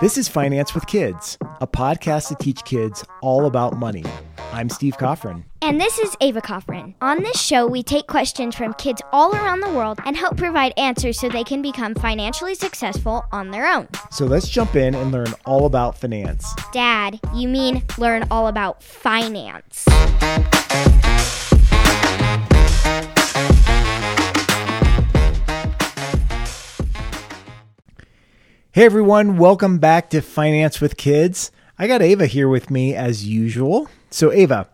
[0.00, 4.04] This is Finance with Kids, a podcast to teach kids all about money.
[4.52, 5.44] I'm Steve Coffrin.
[5.62, 6.94] And this is Ava Coffrin.
[7.00, 10.74] On this show, we take questions from kids all around the world and help provide
[10.76, 13.88] answers so they can become financially successful on their own.
[14.10, 16.54] So let's jump in and learn all about finance.
[16.72, 19.86] Dad, you mean learn all about finance.
[28.74, 31.52] Hey everyone, welcome back to Finance with Kids.
[31.78, 33.88] I got Ava here with me as usual.
[34.10, 34.68] So, Ava,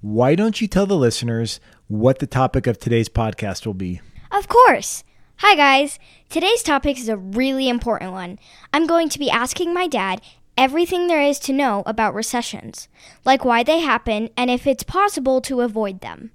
[0.00, 4.00] why don't you tell the listeners what the topic of today's podcast will be?
[4.32, 5.04] Of course.
[5.36, 6.00] Hi, guys.
[6.28, 8.40] Today's topic is a really important one.
[8.72, 10.20] I'm going to be asking my dad
[10.58, 12.88] everything there is to know about recessions,
[13.24, 16.32] like why they happen and if it's possible to avoid them.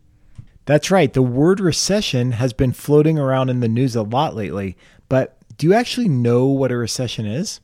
[0.63, 1.11] That's right.
[1.11, 4.77] The word recession has been floating around in the news a lot lately,
[5.09, 7.59] but do you actually know what a recession is?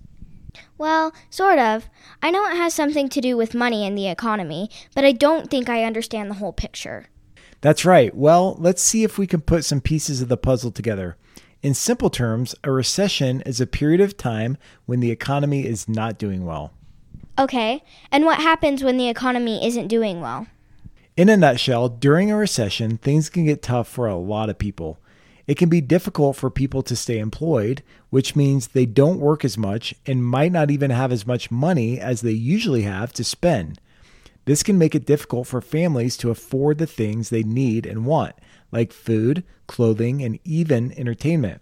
[0.77, 1.89] Well, sort of.
[2.21, 5.49] I know it has something to do with money and the economy, but I don't
[5.49, 7.05] think I understand the whole picture.
[7.61, 8.13] That's right.
[8.13, 11.15] Well, let's see if we can put some pieces of the puzzle together.
[11.63, 16.17] In simple terms, a recession is a period of time when the economy is not
[16.17, 16.73] doing well.
[17.39, 17.81] Okay,
[18.11, 20.47] and what happens when the economy isn't doing well?
[21.15, 24.99] In a nutshell, during a recession, things can get tough for a lot of people.
[25.47, 29.57] It can be difficult for people to stay employed, which means they don't work as
[29.57, 33.79] much and might not even have as much money as they usually have to spend.
[34.45, 38.35] This can make it difficult for families to afford the things they need and want,
[38.71, 41.61] like food, clothing, and even entertainment.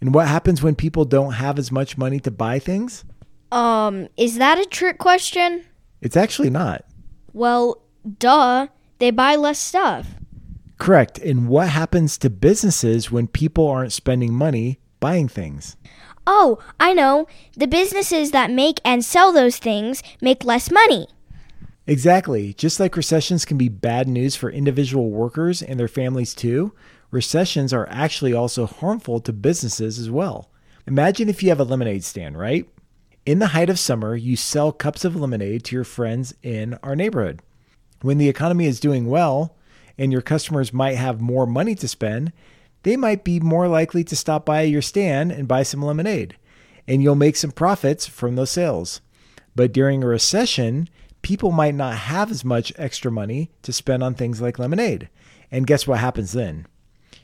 [0.00, 3.04] And what happens when people don't have as much money to buy things?
[3.50, 5.64] Um, is that a trick question?
[6.00, 6.84] It's actually not.
[7.32, 7.82] Well,
[8.18, 8.68] duh.
[8.98, 10.06] They buy less stuff.
[10.80, 11.18] Correct.
[11.18, 15.76] And what happens to businesses when people aren't spending money buying things?
[16.26, 17.26] Oh, I know.
[17.54, 21.08] The businesses that make and sell those things make less money.
[21.86, 22.54] Exactly.
[22.54, 26.72] Just like recessions can be bad news for individual workers and their families too,
[27.10, 30.50] recessions are actually also harmful to businesses as well.
[30.86, 32.66] Imagine if you have a lemonade stand, right?
[33.26, 36.96] In the height of summer, you sell cups of lemonade to your friends in our
[36.96, 37.42] neighborhood.
[38.00, 39.56] When the economy is doing well,
[39.98, 42.32] and your customers might have more money to spend,
[42.82, 46.36] they might be more likely to stop by your stand and buy some lemonade,
[46.88, 49.00] and you'll make some profits from those sales.
[49.54, 50.88] But during a recession,
[51.22, 55.08] people might not have as much extra money to spend on things like lemonade.
[55.50, 56.66] And guess what happens then?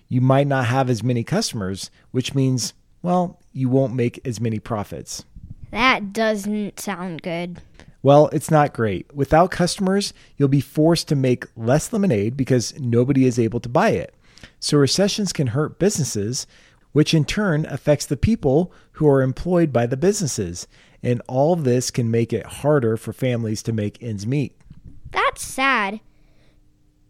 [0.09, 4.59] You might not have as many customers, which means, well, you won't make as many
[4.59, 5.25] profits.
[5.71, 7.60] That doesn't sound good.
[8.06, 9.12] Well, it's not great.
[9.12, 13.88] Without customers, you'll be forced to make less lemonade because nobody is able to buy
[13.90, 14.14] it.
[14.60, 16.46] So recessions can hurt businesses,
[16.92, 20.68] which in turn affects the people who are employed by the businesses.
[21.02, 24.56] And all of this can make it harder for families to make ends meet.
[25.10, 25.98] That's sad.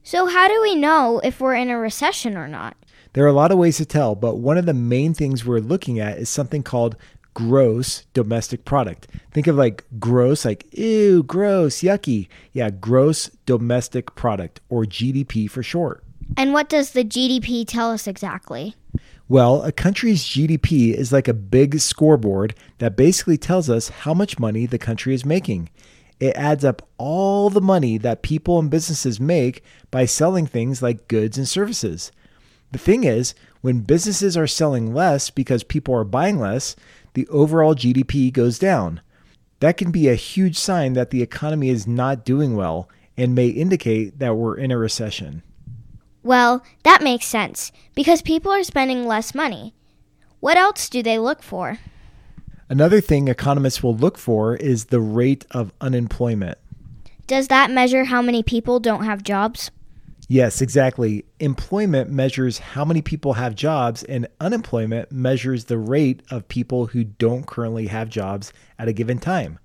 [0.03, 2.75] So, how do we know if we're in a recession or not?
[3.13, 5.59] There are a lot of ways to tell, but one of the main things we're
[5.59, 6.97] looking at is something called
[7.37, 9.09] gross domestic product.
[9.31, 12.29] Think of like gross, like ew, gross, yucky.
[12.55, 16.03] Yeah, gross domestic product or GDP for short.
[16.39, 18.75] And what does the GDP tell us exactly?
[19.29, 24.39] Well, a country's GDP is like a big scoreboard that basically tells us how much
[24.39, 25.69] money the country is making.
[26.19, 31.07] It adds up all the money that people and businesses make by selling things like
[31.07, 32.11] goods and services.
[32.73, 36.77] The thing is, when businesses are selling less because people are buying less,
[37.17, 39.01] the overall GDP goes down.
[39.61, 43.49] That can be a huge sign that the economy is not doing well and may
[43.49, 45.43] indicate that we're in a recession.
[46.23, 49.75] Well, that makes sense because people are spending less money.
[50.41, 51.79] What else do they look for?
[52.69, 56.59] Another thing economists will look for is the rate of unemployment.
[57.27, 59.71] Does that measure how many people don't have jobs?
[60.29, 61.25] Yes, exactly.
[61.39, 67.05] Employment measures how many people have jobs, and unemployment measures the rate of people who
[67.05, 69.59] don't currently have jobs at a given time.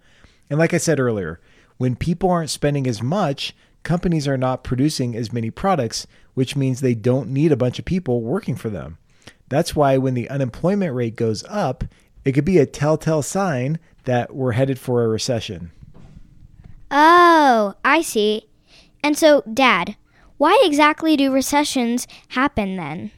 [0.50, 1.40] And like I said earlier,
[1.78, 6.06] when people aren't spending as much, companies are not producing as many products,
[6.36, 9.00] which means they don't need a bunch of people working for them.
[9.50, 11.84] That's why when the unemployment rate goes up,
[12.24, 15.72] it could be a telltale sign that we're headed for a recession.
[16.92, 18.48] Oh, I see.
[19.04, 19.96] And so, Dad,
[20.42, 23.12] why exactly do recessions happen then?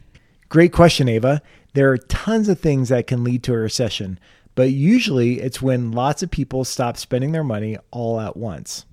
[0.49, 1.41] Great question, Ava.
[1.73, 4.19] There are tons of things that can lead to a recession,
[4.55, 8.85] but usually it's when lots of people stop spending their money all at once.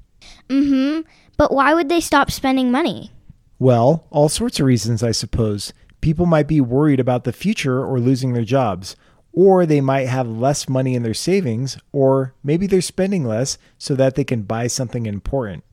[0.49, 1.00] Mm hmm.
[1.37, 3.11] But why would they stop spending money?
[3.59, 5.73] Well, all sorts of reasons, I suppose.
[6.00, 8.94] People might be worried about the future or losing their jobs,
[9.33, 13.94] Or they might have less money in their savings, or maybe they're spending less so
[13.97, 15.65] that they can buy something important.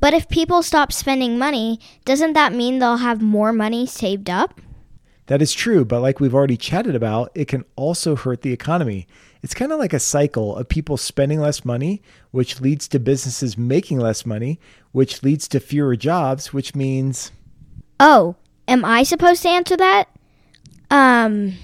[0.00, 4.60] But if people stop spending money, doesn't that mean they'll have more money saved up?
[5.26, 9.08] That is true, but like we've already chatted about, it can also hurt the economy.
[9.42, 13.56] It's kind of like a cycle of people spending less money, which leads to businesses
[13.56, 14.60] making less money,
[14.92, 17.32] which leads to fewer jobs, which means.
[17.98, 18.36] Oh,
[18.68, 20.08] am I supposed to answer that?
[20.90, 21.54] Um,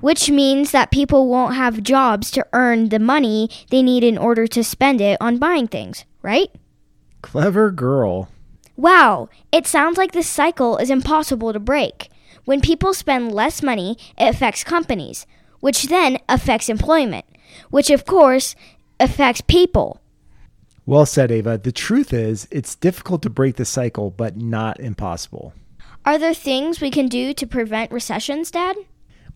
[0.00, 4.46] which means that people won't have jobs to earn the money they need in order
[4.46, 6.50] to spend it on buying things, right?
[7.22, 8.28] Clever girl.
[8.76, 12.10] Wow, it sounds like this cycle is impossible to break.
[12.44, 15.26] When people spend less money, it affects companies,
[15.60, 17.24] which then affects employment,
[17.70, 18.54] which of course
[19.00, 20.00] affects people.
[20.86, 21.58] Well said, Ava.
[21.58, 25.52] The truth is, it's difficult to break the cycle, but not impossible.
[26.06, 28.76] Are there things we can do to prevent recessions, Dad?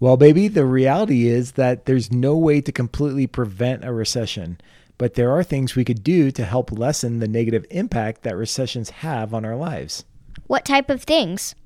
[0.00, 4.58] Well, baby, the reality is that there's no way to completely prevent a recession,
[5.02, 8.88] but there are things we could do to help lessen the negative impact that recessions
[8.88, 10.04] have on our lives.
[10.46, 11.56] What type of things?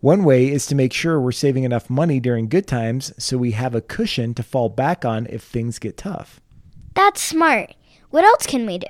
[0.00, 3.50] One way is to make sure we're saving enough money during good times so we
[3.50, 6.40] have a cushion to fall back on if things get tough.
[6.94, 7.74] That's smart.
[8.08, 8.86] What else can we do?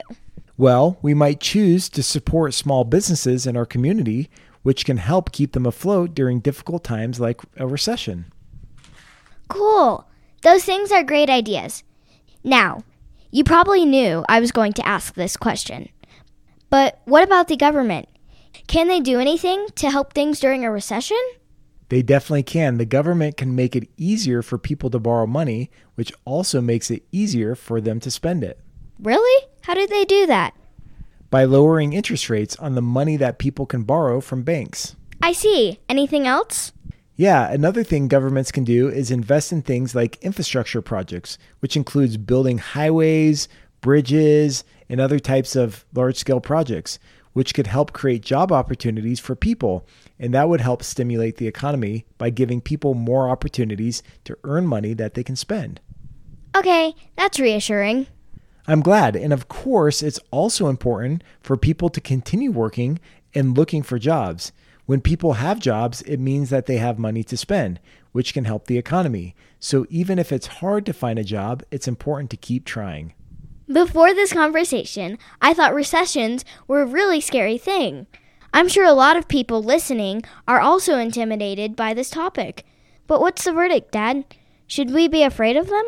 [0.57, 4.31] Well, we might choose to support small businesses in our community,
[4.63, 8.27] which can help keep them afloat during difficult times like a recession.
[9.49, 10.07] Cool.
[10.43, 11.83] Those things are great ideas.
[12.45, 12.85] Now,
[13.31, 15.89] you probably knew I was going to ask this question.
[16.71, 18.09] But what about the government?
[18.67, 21.21] Can they do anything to help things during a recession?
[21.89, 22.79] They definitely can.
[22.79, 27.05] The government can make it easier for people to borrow money, which also makes it
[27.13, 28.59] easier for them to spend it.
[28.99, 29.47] Really?
[29.63, 30.55] How did they do that?
[31.31, 34.97] By lowering interest rates on the money that people can borrow from banks.
[35.23, 35.79] I see.
[35.89, 36.73] Anything else?
[37.17, 42.19] Yeah, another thing governments can do is invest in things like infrastructure projects, which includes
[42.19, 43.49] building highways,
[43.81, 46.99] bridges, and other types of large scale projects
[47.37, 49.87] which could help create job opportunities for people.
[50.19, 54.95] And that would help stimulate the economy by giving people more opportunities to earn money
[54.95, 55.79] that they can spend.
[56.57, 58.07] Okay, that's reassuring.
[58.67, 59.17] I'm glad.
[59.17, 63.01] And of course, it's also important for people to continue working
[63.35, 64.51] and looking for jobs.
[64.87, 67.81] When people have jobs, it means that they have money to spend,
[68.13, 69.35] which can help the economy.
[69.59, 73.13] So even if it's hard to find a job, it's important to keep trying.
[73.67, 78.07] Before this conversation, I thought recessions were a really scary thing.
[78.55, 82.65] I'm sure a lot of people listening are also intimidated by this topic.
[83.09, 84.25] But what's the verdict, Dad?
[84.69, 85.85] Should we be afraid of them?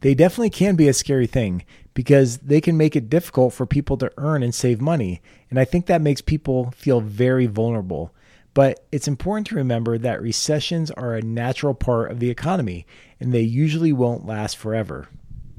[0.00, 1.64] They definitely can be a scary thing
[1.94, 5.22] because they can make it difficult for people to earn and save money.
[5.50, 8.12] And I think that makes people feel very vulnerable.
[8.54, 12.86] But it's important to remember that recessions are a natural part of the economy
[13.20, 15.08] and they usually won't last forever.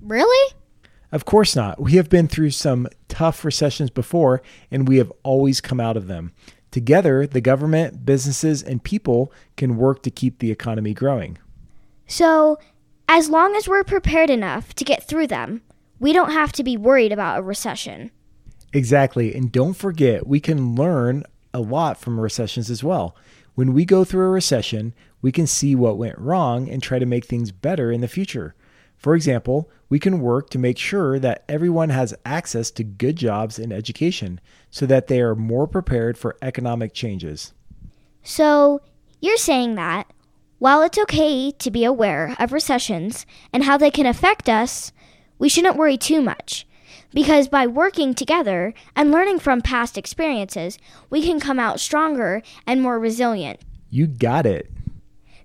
[0.01, 0.55] Really?
[1.11, 1.81] Of course not.
[1.81, 6.07] We have been through some tough recessions before, and we have always come out of
[6.07, 6.33] them.
[6.71, 11.37] Together, the government, businesses, and people can work to keep the economy growing.
[12.05, 12.59] So,
[13.07, 15.61] as long as we're prepared enough to get through them,
[15.99, 18.11] we don't have to be worried about a recession.
[18.73, 19.33] Exactly.
[19.33, 21.23] And don't forget, we can learn
[21.55, 23.15] a lot from recessions as well.
[23.55, 27.05] When we go through a recession, we can see what went wrong and try to
[27.05, 28.53] make things better in the future.
[28.97, 33.57] For example, we can work to make sure that everyone has access to good jobs
[33.57, 37.53] and education so that they are more prepared for economic changes.
[38.23, 38.81] So,
[39.21, 40.11] you're saying that
[40.59, 44.91] while it's okay to be aware of recessions and how they can affect us,
[45.37, 46.65] we shouldn't worry too much.
[47.15, 50.77] Because by working together and learning from past experiences,
[51.09, 53.61] we can come out stronger and more resilient.
[53.89, 54.69] You got it.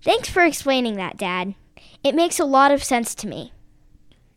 [0.02, 1.54] Thanks for explaining that, Dad.
[2.02, 3.52] It makes a lot of sense to me.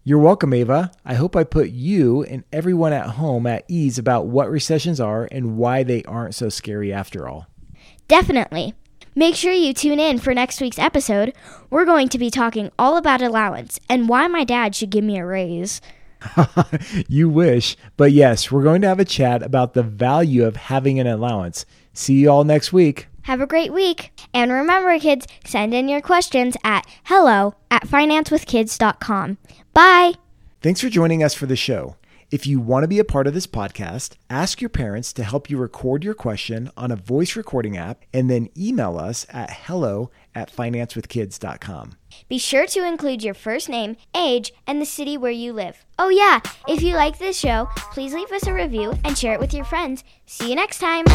[0.03, 0.91] You're welcome, Ava.
[1.03, 5.27] I hope I put you and everyone at home at ease about what recessions are
[5.31, 7.47] and why they aren't so scary after all.
[8.07, 8.75] Definitely.
[9.15, 11.33] Make sure you tune in for next week's episode.
[11.71, 15.17] We're going to be talking all about allowance and why my dad should give me
[15.17, 15.81] a raise.
[17.07, 20.99] you wish, but yes, we're going to have a chat about the value of having
[20.99, 21.65] an allowance.
[21.93, 23.07] See you all next week.
[23.23, 24.11] Have a great week.
[24.33, 29.37] And remember, kids, send in your questions at hello at financewithkids.com.
[29.73, 30.13] Bye.
[30.61, 31.95] Thanks for joining us for the show.
[32.31, 35.51] If you want to be a part of this podcast, ask your parents to help
[35.51, 40.09] you record your question on a voice recording app and then email us at hello
[40.35, 41.93] at financewithkids.com.
[42.29, 45.85] Be sure to include your first name, age, and the city where you live.
[45.99, 49.39] Oh, yeah, if you like this show, please leave us a review and share it
[49.39, 50.03] with your friends.
[50.25, 51.05] See you next time.